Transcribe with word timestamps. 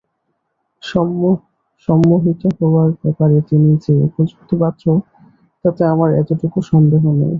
সম্মোহিত 1.87 2.41
হওয়ার 2.59 2.89
ব্যাপারে 3.01 3.37
তিনি 3.49 3.69
যে 3.83 3.93
উপযুক্ত 4.07 4.49
পাত্র 4.61 4.85
তাতে 5.65 5.81
আমার 5.93 6.09
এতটুকু 6.21 6.59
সন্দেহ 6.71 7.03
নেই। 7.11 7.29